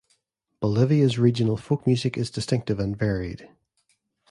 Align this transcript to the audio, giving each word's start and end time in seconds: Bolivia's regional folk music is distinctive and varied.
Bolivia's 0.59 1.19
regional 1.19 1.57
folk 1.57 1.85
music 1.85 2.17
is 2.17 2.31
distinctive 2.31 2.79
and 2.79 2.97
varied. 2.97 3.47